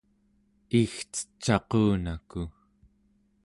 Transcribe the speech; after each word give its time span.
igcecaqunaku 0.81 2.41